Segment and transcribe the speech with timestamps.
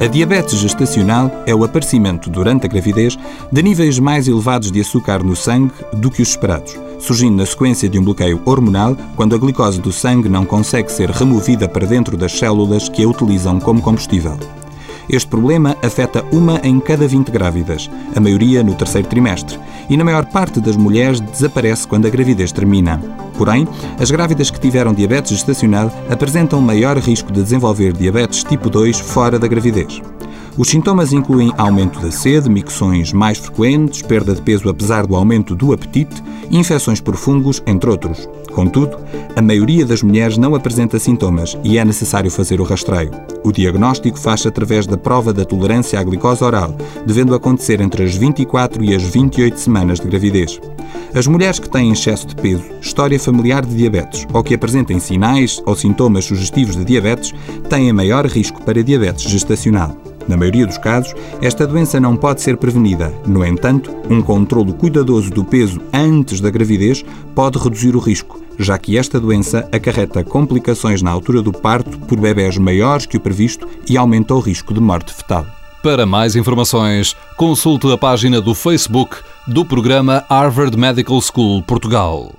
[0.00, 3.18] A diabetes gestacional é o aparecimento durante a gravidez
[3.52, 7.86] de níveis mais elevados de açúcar no sangue do que os esperados, surgindo na sequência
[7.86, 12.16] de um bloqueio hormonal quando a glicose do sangue não consegue ser removida para dentro
[12.16, 14.38] das células que a utilizam como combustível.
[15.06, 19.58] Este problema afeta uma em cada 20 grávidas, a maioria no terceiro trimestre,
[19.90, 22.98] e na maior parte das mulheres desaparece quando a gravidez termina.
[23.36, 23.66] Porém,
[23.98, 29.38] as grávidas que tiveram diabetes gestacional apresentam maior risco de desenvolver diabetes tipo 2 fora
[29.38, 30.00] da gravidez.
[30.56, 35.54] Os sintomas incluem aumento da sede, micções mais frequentes, perda de peso apesar do aumento
[35.54, 38.28] do apetite, infecções por fungos, entre outros.
[38.52, 38.98] Contudo,
[39.36, 43.12] a maioria das mulheres não apresenta sintomas e é necessário fazer o rastreio.
[43.44, 46.76] O diagnóstico faz-se através da prova da tolerância à glicose oral,
[47.06, 50.60] devendo acontecer entre as 24 e as 28 semanas de gravidez.
[51.14, 55.62] As mulheres que têm excesso de peso, história familiar de diabetes ou que apresentem sinais
[55.64, 57.32] ou sintomas sugestivos de diabetes
[57.68, 60.09] têm maior risco para diabetes gestacional.
[60.28, 63.12] Na maioria dos casos, esta doença não pode ser prevenida.
[63.26, 67.04] No entanto, um controlo cuidadoso do peso antes da gravidez
[67.34, 72.20] pode reduzir o risco, já que esta doença acarreta complicações na altura do parto por
[72.20, 75.46] bebés maiores que o previsto e aumenta o risco de morte fetal.
[75.82, 82.32] Para mais informações, consulte a página do Facebook do programa Harvard Medical School Portugal.